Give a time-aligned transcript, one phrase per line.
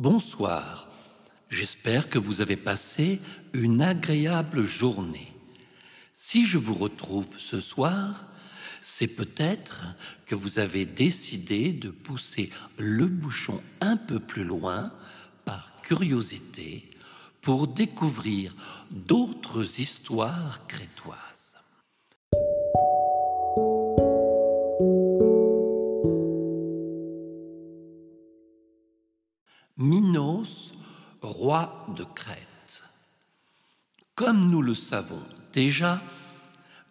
[0.00, 0.88] Bonsoir,
[1.50, 3.20] j'espère que vous avez passé
[3.52, 5.30] une agréable journée.
[6.14, 8.24] Si je vous retrouve ce soir,
[8.80, 9.84] c'est peut-être
[10.24, 12.48] que vous avez décidé de pousser
[12.78, 14.90] le bouchon un peu plus loin
[15.44, 16.90] par curiosité
[17.42, 18.56] pour découvrir
[18.90, 21.29] d'autres histoires crétoises.
[31.40, 32.82] Roi de Crète.
[34.14, 35.22] Comme nous le savons
[35.54, 36.02] déjà,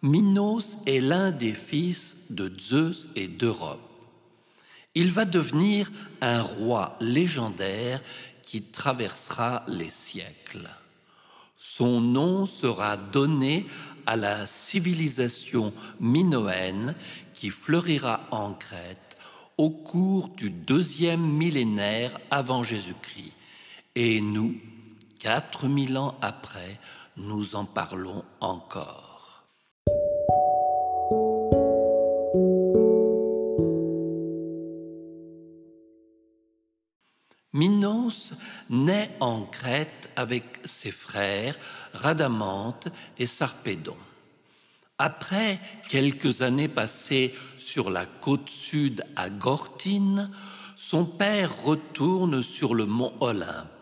[0.02, 3.78] Minos est l'un des fils de Zeus et d'Europe.
[4.96, 8.02] Il va devenir un roi légendaire
[8.42, 10.68] qui traversera les siècles.
[11.56, 13.66] Son nom sera donné
[14.04, 16.96] à la civilisation minoenne
[17.34, 19.16] qui fleurira en Crète
[19.58, 23.34] au cours du deuxième millénaire avant Jésus-Christ.
[23.96, 24.54] Et nous,
[25.18, 26.78] quatre mille ans après,
[27.16, 29.44] nous en parlons encore.
[37.52, 38.32] Minos
[38.68, 41.58] naît en Crète avec ses frères
[41.92, 42.86] Radamante
[43.18, 43.96] et Sarpédon.
[44.98, 50.30] Après quelques années passées sur la côte sud à Gortine,
[50.76, 53.79] son père retourne sur le mont Olympe.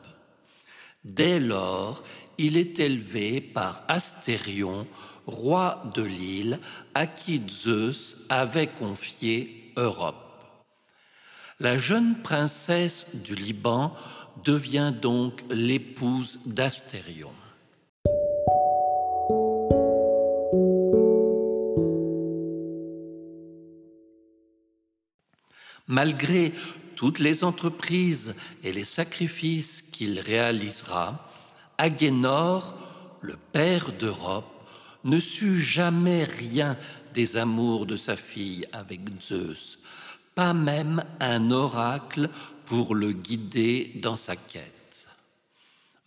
[1.04, 2.02] Dès lors,
[2.38, 4.86] il est élevé par Astérion,
[5.26, 6.58] roi de l'île,
[6.94, 10.24] à qui Zeus avait confié Europe.
[11.60, 13.94] La jeune princesse du Liban
[14.44, 17.32] devient donc l'épouse d'Astérion.
[25.88, 26.52] Malgré
[26.98, 31.30] toutes les entreprises et les sacrifices qu'il réalisera,
[31.78, 32.74] Agénor,
[33.20, 34.68] le père d'Europe,
[35.04, 36.76] ne sut jamais rien
[37.14, 39.78] des amours de sa fille avec Zeus,
[40.34, 42.30] pas même un oracle
[42.66, 45.06] pour le guider dans sa quête.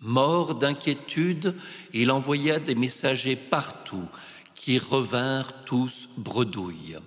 [0.02, 1.56] Mort d'inquiétude,
[1.94, 4.10] il envoya des messagers partout
[4.56, 6.98] qui revinrent tous bredouilles.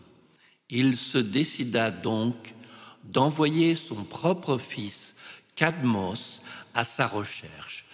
[0.70, 2.54] Il se décida donc
[3.04, 5.16] d'envoyer son propre fils
[5.56, 6.42] Cadmos
[6.74, 7.86] à sa recherche.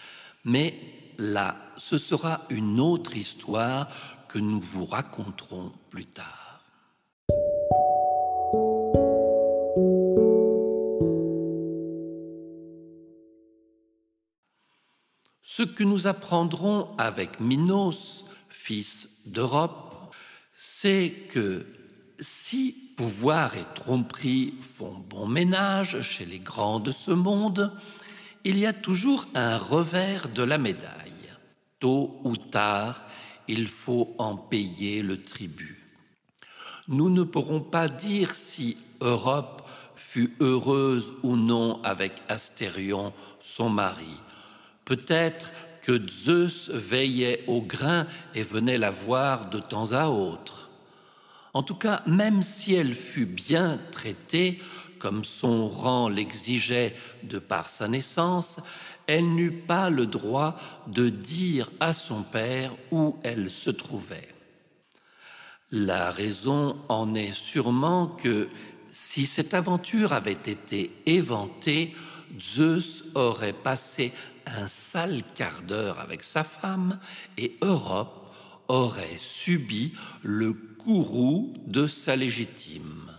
[0.45, 0.75] Mais
[1.19, 3.89] là, ce sera une autre histoire
[4.29, 6.63] que nous vous raconterons plus tard.
[15.43, 20.15] Ce que nous apprendrons avec Minos, fils d'Europe,
[20.55, 21.67] c'est que
[22.21, 27.73] si pouvoir et tromperie font bon ménage chez les grands de ce monde,
[28.45, 31.11] il y a toujours un revers de la médaille.
[31.79, 33.03] Tôt ou tard,
[33.49, 35.83] il faut en payer le tribut.
[36.89, 39.63] Nous ne pourrons pas dire si Europe
[39.97, 44.21] fut heureuse ou non avec Astérion, son mari.
[44.85, 45.53] Peut-être
[45.83, 50.70] que Zeus veillait au grain et venait la voir de temps à autre.
[51.53, 54.61] En tout cas, même si elle fut bien traitée,
[54.99, 58.61] comme son rang l'exigeait de par sa naissance,
[59.07, 60.57] elle n'eut pas le droit
[60.87, 64.29] de dire à son père où elle se trouvait.
[65.73, 68.49] La raison en est sûrement que
[68.89, 71.95] si cette aventure avait été éventée,
[72.41, 74.13] Zeus aurait passé
[74.47, 76.99] un sale quart d'heure avec sa femme
[77.39, 78.20] et Europe
[78.71, 79.93] aurait subi
[80.23, 83.11] le courroux de sa légitime.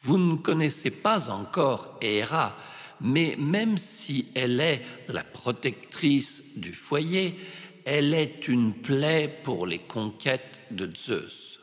[0.00, 2.56] Vous ne connaissez pas encore Héra,
[3.00, 7.38] mais même si elle est la protectrice du foyer,
[7.84, 11.60] elle est une plaie pour les conquêtes de Zeus.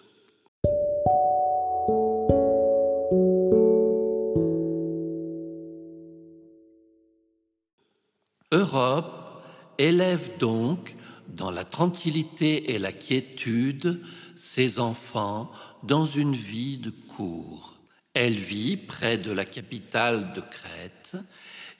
[8.54, 9.44] Europe
[9.78, 10.96] élève donc
[11.28, 14.02] dans la tranquillité et la quiétude
[14.36, 15.52] ses enfants
[15.84, 17.80] dans une vie de cour.
[18.14, 21.16] Elle vit près de la capitale de Crète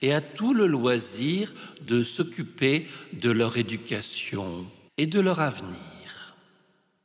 [0.02, 4.66] et a tout le loisir de s'occuper de leur éducation
[4.98, 6.36] et de leur avenir.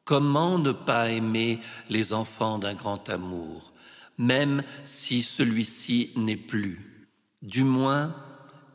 [0.05, 1.59] Comment ne pas aimer
[1.91, 3.73] les enfants d'un grand amour,
[4.17, 7.09] même si celui-ci n'est plus?
[7.43, 8.15] Du moins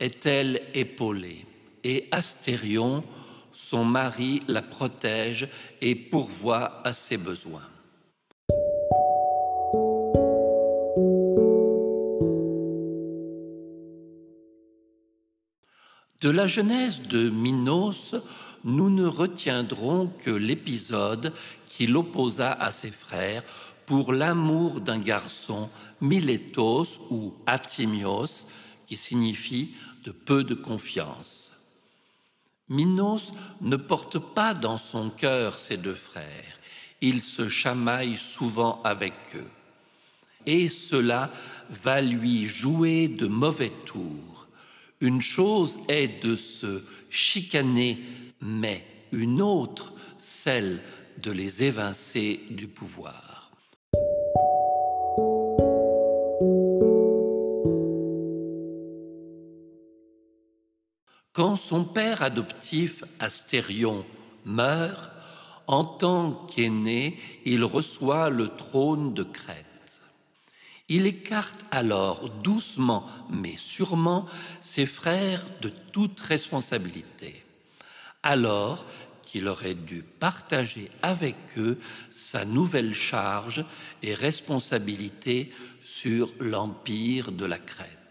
[0.00, 1.44] est-elle épaulée.
[1.82, 3.04] Et Astérion
[3.54, 5.48] son mari la protège
[5.80, 7.62] et pourvoit à ses besoins.
[16.20, 18.14] De la genèse de Minos,
[18.64, 21.32] nous ne retiendrons que l'épisode
[21.68, 23.42] qui l'opposa à ses frères
[23.84, 25.68] pour l'amour d'un garçon,
[26.00, 28.46] Miletos ou Atimios,
[28.86, 29.74] qui signifie
[30.04, 31.53] de peu de confiance.
[32.68, 36.58] Minos ne porte pas dans son cœur ses deux frères,
[37.00, 39.50] il se chamaille souvent avec eux,
[40.46, 41.30] et cela
[41.82, 44.48] va lui jouer de mauvais tours.
[45.00, 47.98] Une chose est de se chicaner,
[48.40, 50.80] mais une autre, celle
[51.18, 53.33] de les évincer du pouvoir.
[61.34, 64.06] Quand son père adoptif Astérion
[64.44, 65.10] meurt,
[65.66, 69.66] en tant qu'aîné, il reçoit le trône de Crète.
[70.88, 74.26] Il écarte alors doucement mais sûrement
[74.60, 77.44] ses frères de toute responsabilité.
[78.22, 78.86] Alors
[79.26, 81.80] qu'il aurait dû partager avec eux
[82.12, 83.64] sa nouvelle charge
[84.04, 85.50] et responsabilité
[85.84, 88.03] sur l'empire de la Crète.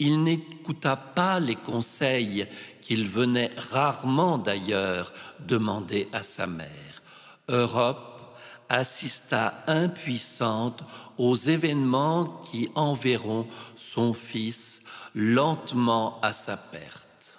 [0.00, 2.46] Il n'écouta pas les conseils
[2.80, 7.02] qu'il venait rarement d'ailleurs demander à sa mère.
[7.48, 8.36] Europe
[8.68, 10.82] assista impuissante
[11.16, 13.46] aux événements qui enverront
[13.76, 14.82] son fils
[15.14, 17.38] lentement à sa perte.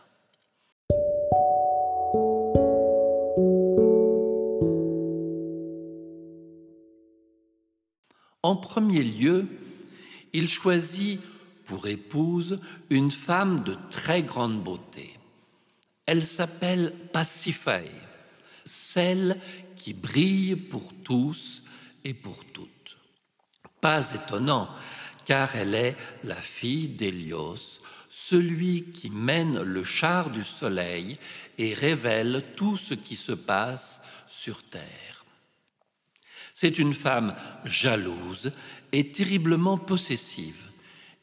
[8.44, 9.48] En premier lieu,
[10.32, 11.20] il choisit
[11.66, 12.60] pour épouse
[12.90, 15.18] une femme de très grande beauté.
[16.06, 17.90] Elle s'appelle Pasiphae,
[18.66, 19.40] celle
[19.76, 21.64] qui brille pour tous
[22.04, 22.98] et pour toutes.
[23.82, 24.70] Pas étonnant,
[25.26, 31.18] car elle est la fille d'Hélios, celui qui mène le char du soleil
[31.58, 35.26] et révèle tout ce qui se passe sur terre.
[36.54, 37.36] C'est une femme
[37.66, 38.52] jalouse
[38.92, 40.65] et terriblement possessive.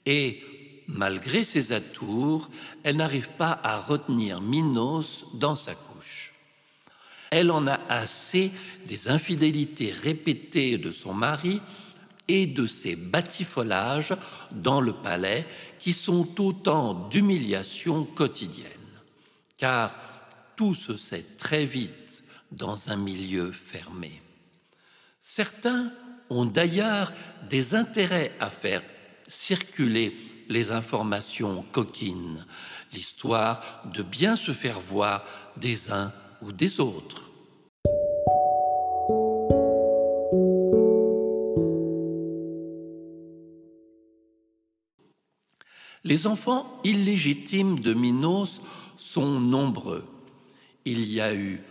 [0.06, 0.42] Et
[0.86, 2.50] malgré ses atours,
[2.82, 6.34] elle n'arrive pas à retenir Minos dans sa couche.
[7.30, 8.50] Elle en a assez
[8.86, 11.60] des infidélités répétées de son mari
[12.28, 14.14] et de ses batifolages
[14.50, 15.46] dans le palais
[15.78, 18.68] qui sont autant d'humiliations quotidiennes.
[19.56, 19.94] Car
[20.56, 22.22] tout se sait très vite
[22.52, 24.20] dans un milieu fermé.
[25.20, 25.90] Certains
[26.30, 27.12] ont d'ailleurs
[27.48, 28.82] des intérêts à faire
[29.32, 30.14] circuler
[30.48, 32.44] les informations coquines,
[32.92, 33.62] l'histoire
[33.92, 35.24] de bien se faire voir
[35.56, 36.12] des uns
[36.42, 37.30] ou des autres.
[46.04, 48.60] Les enfants illégitimes de Minos
[48.96, 50.04] sont nombreux.
[50.84, 51.62] Il y a eu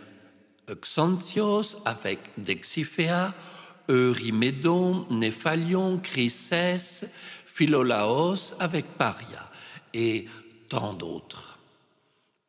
[0.70, 3.34] Xanthios avec Dexiphéa,
[3.90, 7.04] Eurymédon, Néphalion, Chrysès,
[7.54, 9.50] Philolaos avec Paria
[9.92, 10.26] et
[10.70, 11.58] tant d'autres.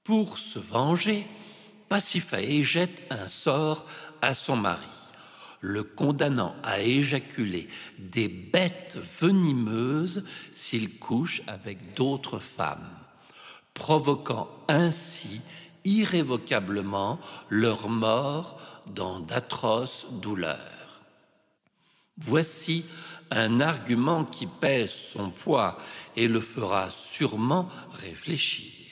[0.05, 1.25] Pour se venger,
[1.89, 3.85] Pasiphae jette un sort
[4.21, 4.81] à son mari,
[5.59, 7.67] le condamnant à éjaculer
[7.99, 12.87] des bêtes venimeuses s'il couche avec d'autres femmes,
[13.73, 15.41] provoquant ainsi
[15.83, 17.19] irrévocablement
[17.49, 18.57] leur mort
[18.87, 21.01] dans d'atroces douleurs.
[22.17, 22.85] Voici
[23.35, 25.77] un argument qui pèse son poids
[26.15, 28.83] et le fera sûrement réfléchir.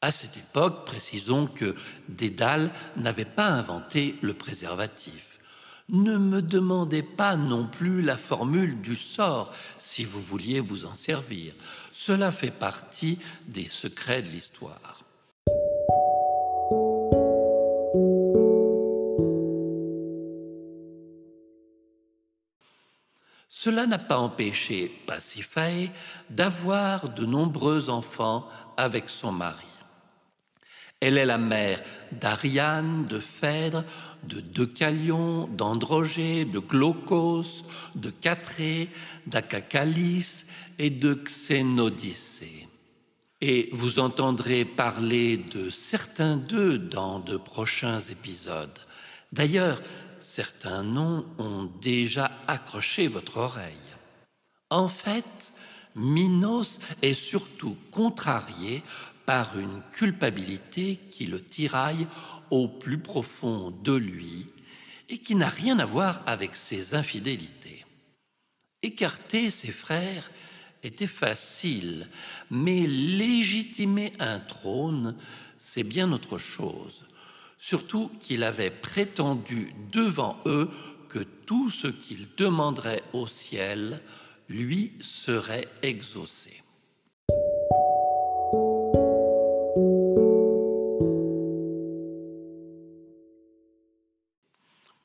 [0.00, 1.76] À cette époque, précisons que
[2.08, 5.38] Dédale n'avait pas inventé le préservatif.
[5.88, 10.96] Ne me demandez pas non plus la formule du sort si vous vouliez vous en
[10.96, 11.54] servir.
[11.92, 15.01] Cela fait partie des secrets de l'histoire.
[23.64, 25.92] Cela n'a pas empêché Pasiphae
[26.30, 29.68] d'avoir de nombreux enfants avec son mari.
[30.98, 33.84] Elle est la mère d'Ariane, de Phèdre,
[34.24, 37.64] de Deucalion, d'Androgée, de Glaucos,
[37.94, 38.88] de Catré,
[39.28, 40.46] d'Acacalis
[40.80, 42.66] et de Xénodicée.
[43.40, 48.80] Et vous entendrez parler de certains d'eux dans de prochains épisodes.
[49.30, 49.80] D'ailleurs,
[50.22, 53.74] certains noms ont déjà accroché votre oreille.
[54.70, 55.52] En fait,
[55.94, 58.82] Minos est surtout contrarié
[59.26, 62.06] par une culpabilité qui le tiraille
[62.50, 64.46] au plus profond de lui
[65.08, 67.84] et qui n'a rien à voir avec ses infidélités.
[68.82, 70.30] Écarter ses frères
[70.82, 72.08] était facile,
[72.50, 75.16] mais légitimer un trône,
[75.58, 77.04] c'est bien autre chose.
[77.64, 80.68] Surtout qu'il avait prétendu devant eux
[81.08, 84.00] que tout ce qu'il demanderait au ciel
[84.48, 86.60] lui serait exaucé.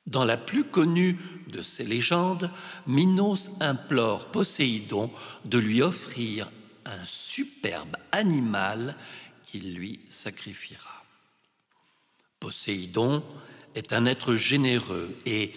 [0.07, 2.49] Dans la plus connue de ces légendes,
[2.87, 5.11] Minos implore Poséidon
[5.45, 6.49] de lui offrir
[6.85, 8.95] un superbe animal
[9.45, 11.06] qu'il lui sacrifiera.
[12.39, 13.23] Poséidon
[13.75, 15.53] est un être généreux et,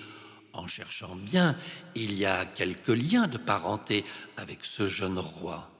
[0.52, 1.56] en cherchant bien,
[1.94, 4.04] il y a quelques liens de parenté
[4.36, 5.70] avec ce jeune roi.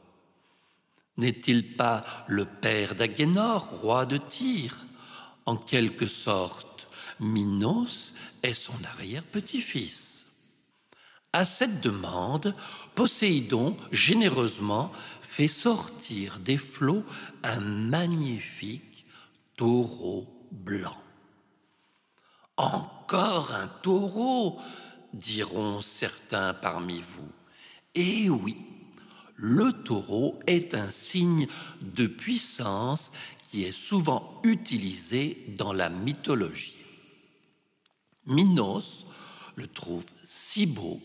[1.17, 4.85] N'est-il pas le père d'Agénor, roi de Tyr?
[5.47, 6.89] En quelque sorte,
[7.19, 10.27] Minos est son arrière-petit-fils.
[11.33, 12.55] À cette demande,
[12.95, 14.93] Poséidon généreusement
[15.23, 17.05] fait sortir des flots
[17.43, 19.05] un magnifique
[19.57, 20.40] taureau
[22.57, 24.61] Encore un taureau,
[25.13, 27.29] diront certains parmi vous.
[27.95, 28.57] Eh oui,
[29.35, 31.49] le taureau est un signe
[31.81, 33.11] de puissance
[33.51, 36.77] qui est souvent utilisé dans la mythologie.
[38.27, 39.07] Minos
[39.57, 41.01] le trouve si beau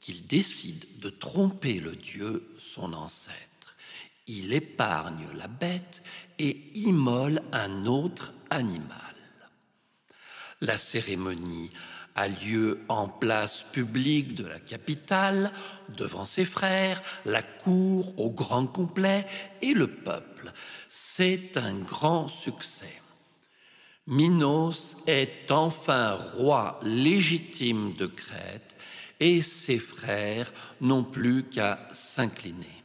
[0.00, 3.76] qu'il décide de tromper le dieu, son ancêtre.
[4.26, 6.02] Il épargne la bête
[6.38, 8.90] et immole un autre animal.
[10.60, 11.70] La cérémonie
[12.14, 15.52] a lieu en place publique de la capitale,
[15.96, 19.26] devant ses frères, la cour au grand complet
[19.60, 20.50] et le peuple.
[20.88, 23.02] C'est un grand succès.
[24.06, 28.76] Minos est enfin roi légitime de Crète
[29.20, 32.82] et ses frères n'ont plus qu'à s'incliner.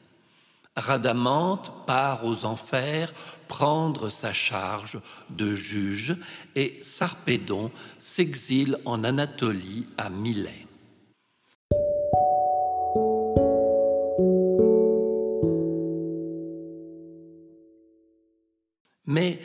[0.75, 3.13] Radamante part aux enfers
[3.51, 4.98] prendre sa charge
[5.29, 6.15] de juge
[6.55, 10.65] et Sarpédon s'exile en Anatolie à Milet.
[19.05, 19.41] Mais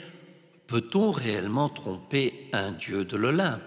[0.68, 3.60] peut-on réellement tromper un dieu de l'Olympe?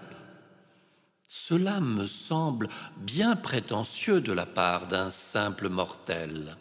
[1.28, 6.56] Cela me semble bien prétentieux de la part d'un simple mortel.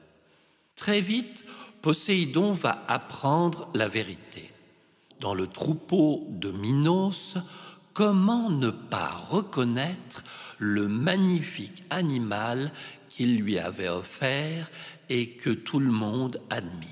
[0.75, 1.45] Très vite,
[1.81, 4.51] Poséidon va apprendre la vérité.
[5.19, 7.35] Dans le troupeau de Minos,
[7.93, 10.23] comment ne pas reconnaître
[10.57, 12.71] le magnifique animal
[13.07, 14.69] qu'il lui avait offert
[15.09, 16.89] et que tout le monde admire?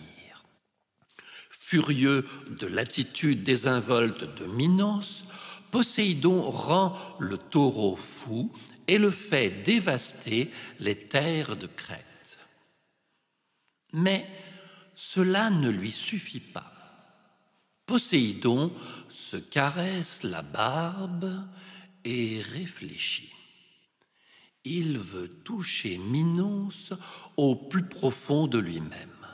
[1.50, 2.25] Furieux
[2.60, 5.25] de l'attitude désinvolte de Minos,
[5.72, 8.51] Poséidon rend le taureau fou
[8.88, 12.39] et le fait dévaster les terres de Crète.
[13.91, 14.25] Mais
[14.98, 16.74] cela ne lui suffit pas.
[17.86, 18.74] Poséidon
[19.10, 21.48] se caresse la barbe
[22.04, 23.32] et réfléchit.
[24.66, 26.94] Il veut toucher Minos
[27.38, 29.27] au plus profond de lui-même.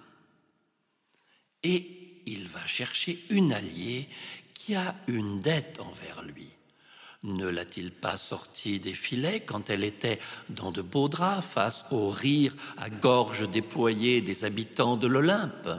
[1.63, 4.09] Et il va chercher une alliée
[4.53, 6.49] qui a une dette envers lui.
[7.23, 12.09] Ne l'a-t-il pas sortie des filets quand elle était dans de beaux draps face au
[12.09, 15.69] rire à gorge déployée des habitants de l'Olympe?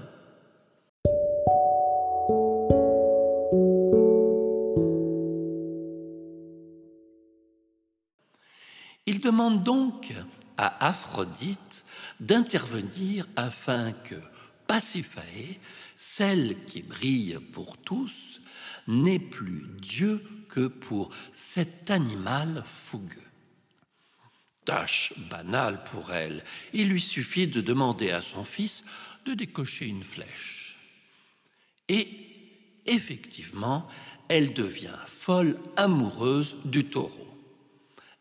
[9.05, 10.15] Il demande donc
[10.57, 11.85] à Aphrodite
[12.21, 14.15] d'intervenir afin que
[14.67, 15.59] Pasiphae
[15.97, 18.41] celle qui brille pour tous,
[18.87, 23.21] n'est plus Dieu que pour cet animal fougueux.
[24.65, 26.43] Tâche banale pour elle,
[26.73, 28.85] il lui suffit de demander à son fils
[29.25, 30.77] de décocher une flèche.
[31.89, 32.09] Et
[32.87, 33.89] effectivement,
[34.29, 37.29] elle devient folle amoureuse du taureau.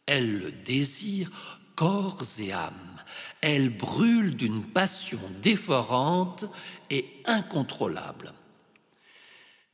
[0.05, 2.92] Elle le désire corps et âme
[3.43, 6.45] elle brûle d'une passion dévorante
[6.89, 8.33] et incontrôlable.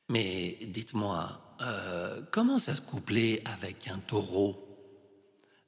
[0.09, 4.57] Mais dites-moi, euh, comment ça se couplait avec un taureau?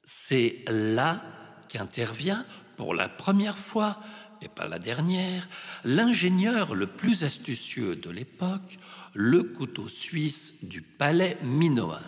[0.02, 1.22] C'est là
[1.68, 2.44] qu'intervient
[2.76, 4.00] pour la première fois,
[4.40, 5.48] et pas la dernière,
[5.84, 8.80] l'ingénieur le plus astucieux de l'époque,
[9.14, 12.02] le couteau suisse du palais minoen.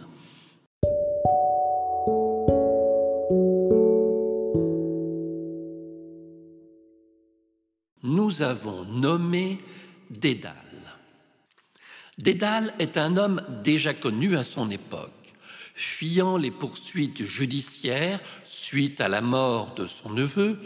[8.35, 9.61] Nous avons nommé
[10.11, 10.55] Dédale.
[12.19, 15.11] Dédale est un homme déjà connu à son époque.
[15.75, 20.61] Fuyant les poursuites judiciaires suite à la mort de son neveu,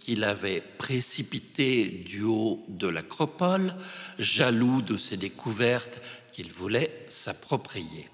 [0.00, 3.74] qu'il avait précipité du haut de l'acropole,
[4.18, 6.00] jaloux de ses découvertes
[6.32, 8.06] qu'il voulait s'approprier.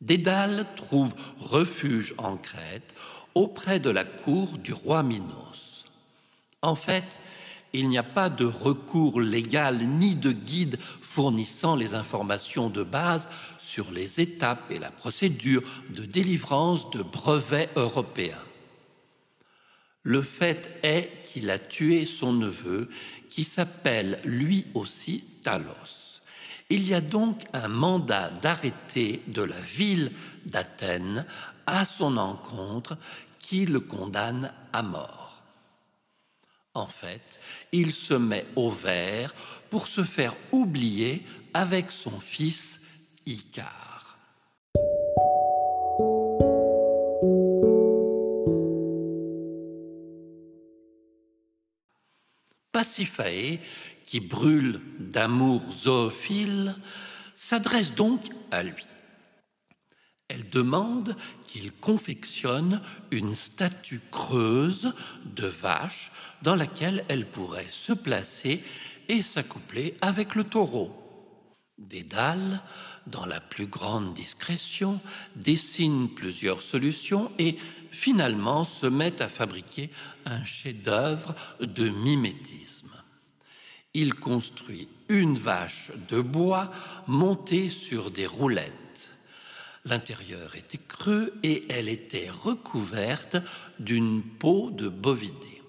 [0.00, 2.94] Dédale trouve refuge en Crète
[3.34, 5.84] auprès de la cour du roi Minos.
[6.62, 7.18] En fait,
[7.72, 13.28] il n'y a pas de recours légal ni de guide fournissant les informations de base
[13.58, 18.38] sur les étapes et la procédure de délivrance de brevets européens.
[20.02, 22.88] Le fait est qu'il a tué son neveu,
[23.28, 26.22] qui s'appelle lui aussi Talos.
[26.70, 30.12] Il y a donc un mandat d'arrêté de la ville
[30.46, 31.26] d'Athènes
[31.66, 32.96] à son encontre
[33.38, 35.27] qui le condamne à mort.
[36.78, 37.40] En fait,
[37.72, 39.34] il se met au vert
[39.68, 42.82] pour se faire oublier avec son fils
[43.26, 44.16] Icare.
[52.70, 53.58] Pasiphae,
[54.06, 56.76] qui brûle d'amour zoophile,
[57.34, 58.20] s'adresse donc
[58.52, 58.86] à lui.
[60.28, 61.16] Elle demande
[61.46, 64.92] qu'il confectionne une statue creuse
[65.24, 68.62] de vache dans laquelle elle pourrait se placer
[69.08, 70.92] et s'accoupler avec le taureau.
[71.78, 72.60] Dédale,
[73.06, 75.00] dans la plus grande discrétion,
[75.36, 77.56] dessine plusieurs solutions et
[77.90, 79.90] finalement se met à fabriquer
[80.26, 82.90] un chef-d'œuvre de mimétisme.
[83.94, 86.70] Il construit une vache de bois
[87.06, 88.87] montée sur des roulettes.
[89.88, 93.38] L'intérieur était creux et elle était recouverte
[93.78, 95.62] d'une peau de bovidé.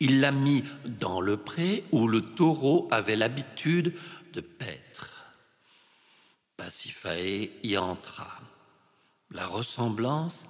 [0.00, 3.96] Il l'a mis dans le pré où le taureau avait l'habitude
[4.32, 5.24] de paître.
[6.56, 8.40] Pasiphae y entra.
[9.30, 10.44] La ressemblance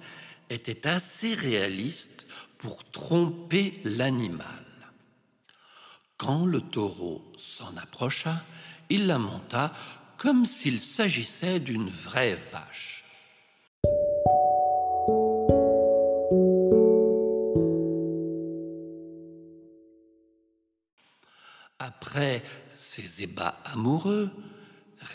[0.49, 2.25] était assez réaliste
[2.57, 4.65] pour tromper l'animal.
[6.17, 8.41] Quand le taureau s'en approcha,
[8.89, 9.73] il la monta
[10.17, 13.03] comme s'il s'agissait d'une vraie vache.
[21.79, 24.31] Après ces ébats amoureux,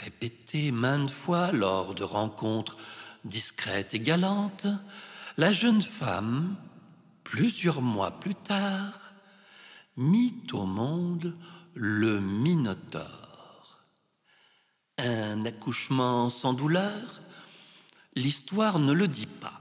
[0.03, 2.77] répétés maintes fois lors de rencontres
[3.25, 4.67] discrètes et galantes,
[5.37, 6.57] la jeune femme,
[7.25, 9.13] plusieurs mois plus tard,
[9.97, 11.37] mit au monde
[11.75, 13.20] le Minotaure.
[15.03, 17.23] Un accouchement sans douleur
[18.17, 19.59] L'histoire ne le dit pas.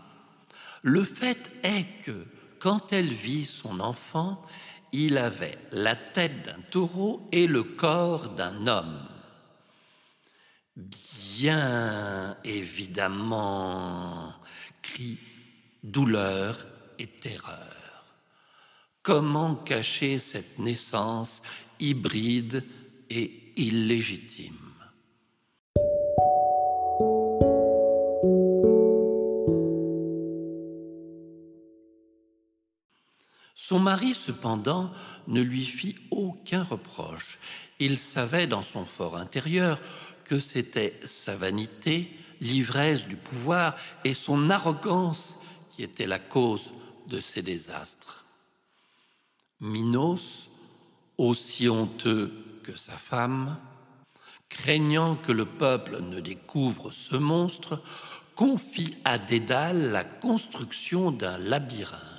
[0.82, 2.26] Le fait est que,
[2.58, 4.44] quand elle vit son enfant,
[4.92, 9.08] il avait la tête d'un taureau et le corps d'un homme.
[10.76, 14.34] Bien évidemment,
[14.82, 15.20] cri,
[15.84, 16.66] douleur
[16.98, 18.06] et terreur.
[19.04, 21.42] Comment cacher cette naissance
[21.80, 22.66] hybride
[23.10, 24.69] et illégitime?
[33.70, 34.90] Son mari, cependant,
[35.28, 37.38] ne lui fit aucun reproche.
[37.78, 39.80] Il savait dans son fort intérieur
[40.24, 45.38] que c'était sa vanité, l'ivresse du pouvoir et son arrogance
[45.70, 46.72] qui étaient la cause
[47.10, 48.26] de ces désastres.
[49.60, 50.50] Minos,
[51.20, 53.56] aussi honteux que sa femme,
[54.50, 57.84] craignant que le peuple ne découvre ce monstre,
[58.34, 62.19] confie à Dédale la construction d'un labyrinthe.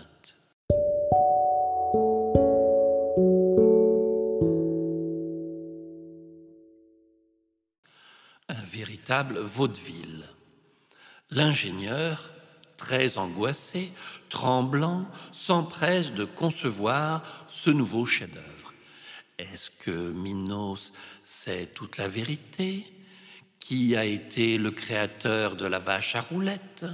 [9.08, 10.24] Vaudeville.
[11.30, 12.30] L'ingénieur,
[12.76, 13.92] très angoissé,
[14.28, 18.72] tremblant, s'empresse de concevoir ce nouveau chef-d'œuvre.
[19.38, 22.92] Est-ce que Minos sait toute la vérité?
[23.58, 26.86] Qui a été le créateur de la vache à roulettes?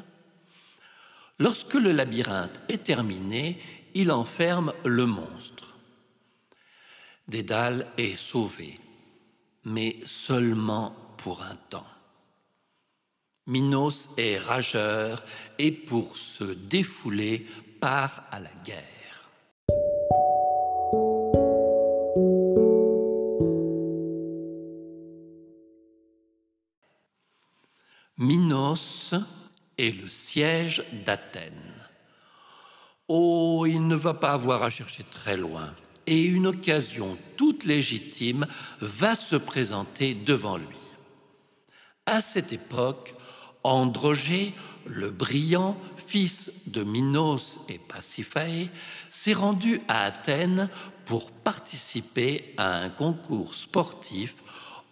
[1.38, 3.60] Lorsque le labyrinthe est terminé,
[3.94, 5.74] il enferme le monstre.
[7.28, 8.78] Dédale est sauvé,
[9.64, 11.86] mais seulement pour un temps.
[13.48, 15.24] Minos est rageur
[15.60, 17.46] et pour se défouler
[17.80, 18.82] part à la guerre.
[28.18, 29.14] Minos
[29.78, 31.52] est le siège d'Athènes.
[33.06, 35.72] Oh, il ne va pas avoir à chercher très loin,
[36.08, 38.44] et une occasion toute légitime
[38.80, 40.76] va se présenter devant lui.
[42.06, 43.14] À cette époque,
[43.66, 44.54] Androgée,
[44.86, 48.70] le brillant, fils de Minos et Pasiphae,
[49.10, 50.68] s'est rendu à Athènes
[51.04, 54.34] pour participer à un concours sportif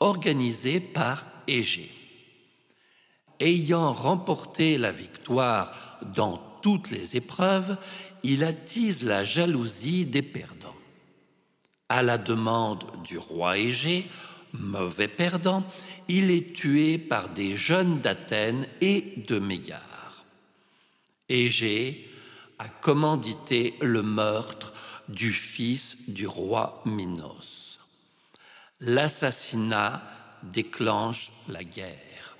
[0.00, 1.90] organisé par Égée.
[3.40, 5.72] Ayant remporté la victoire
[6.14, 7.76] dans toutes les épreuves,
[8.22, 10.74] il attise la jalousie des perdants.
[11.88, 14.06] À la demande du roi Égée,
[14.54, 15.64] mauvais perdant,
[16.08, 20.24] il est tué par des jeunes d'Athènes et de Mégare.
[21.28, 22.10] Égée
[22.58, 24.72] a commandité le meurtre
[25.08, 27.78] du fils du roi Minos.
[28.80, 30.02] L'assassinat
[30.42, 32.36] déclenche la guerre.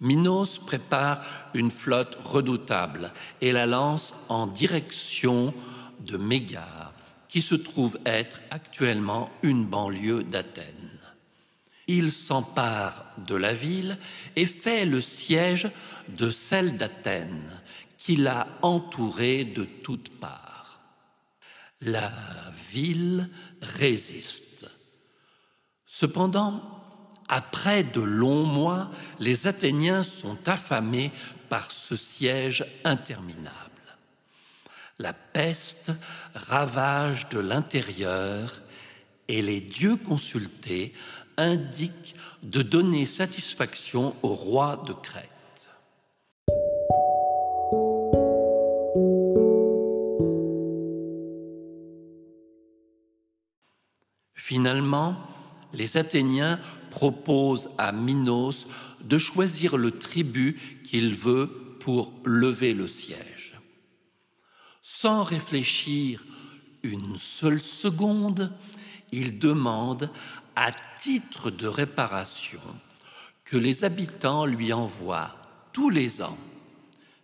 [0.00, 1.24] Minos prépare
[1.54, 5.54] une flotte redoutable et la lance en direction
[6.00, 6.91] de Mégare,
[7.32, 10.66] qui se trouve être actuellement une banlieue d'Athènes.
[11.86, 13.96] Il s'empare de la ville
[14.36, 15.70] et fait le siège
[16.10, 17.50] de celle d'Athènes,
[17.96, 20.80] qui l'a entourée de toutes parts.
[21.80, 22.12] La
[22.70, 23.30] ville
[23.62, 24.70] résiste.
[25.86, 26.60] Cependant,
[27.28, 28.90] après de longs mois,
[29.20, 31.10] les Athéniens sont affamés
[31.48, 33.71] par ce siège interminable.
[35.02, 35.90] La peste
[36.32, 38.62] ravage de l'intérieur
[39.26, 40.94] et les dieux consultés
[41.36, 45.26] indiquent de donner satisfaction au roi de Crète.
[54.34, 55.16] Finalement,
[55.72, 56.60] les Athéniens
[56.90, 58.68] proposent à Minos
[59.02, 61.48] de choisir le tribut qu'il veut
[61.80, 63.41] pour lever le siège.
[64.82, 66.24] Sans réfléchir
[66.82, 68.52] une seule seconde,
[69.12, 70.10] il demande,
[70.56, 72.60] à titre de réparation,
[73.44, 75.34] que les habitants lui envoient
[75.72, 76.38] tous les ans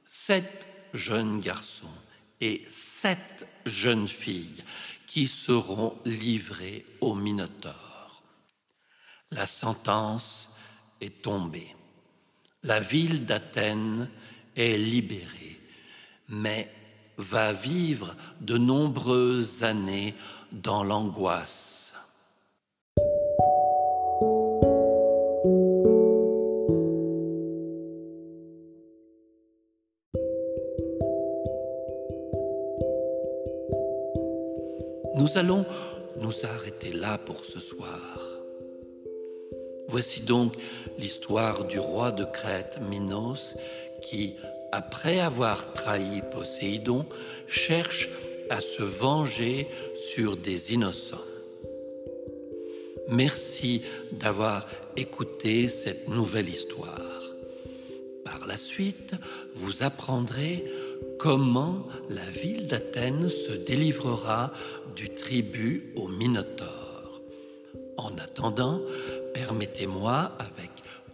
[0.07, 1.87] sept jeunes garçons
[2.41, 4.65] et sept jeunes filles
[5.07, 8.23] qui seront livrés au Minotaure.
[9.31, 10.51] La sentence
[11.01, 11.75] est tombée.
[12.63, 14.11] La ville d'Athènes
[14.57, 15.61] est libérée,
[16.29, 16.73] mais
[17.19, 20.15] va vivre de nombreuses années
[20.53, 21.93] dans l'angoisse.
[35.15, 35.67] Nous allons
[36.21, 38.01] nous arrêter là pour ce soir.
[39.89, 40.55] Voici donc
[40.99, 43.57] l'histoire du roi de Crète, Minos,
[44.01, 44.35] qui,
[44.73, 47.07] après avoir trahi Poséidon,
[47.47, 48.09] cherche
[48.51, 49.67] à se venger
[50.15, 51.17] sur des innocents.
[53.09, 57.23] Merci d'avoir écouté cette nouvelle histoire.
[58.25, 59.15] Par la suite,
[59.55, 60.65] vous apprendrez
[61.19, 64.53] comment la ville d'Athènes se délivrera
[64.95, 67.23] du tribut au Minotaure.
[67.97, 68.81] En attendant,
[69.33, 70.71] permettez-moi, avec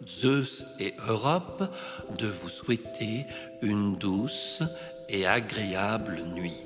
[0.07, 1.65] Zeus et Europe,
[2.19, 3.27] de vous souhaiter
[3.63, 4.63] une douce
[5.09, 6.61] et agréable nuit.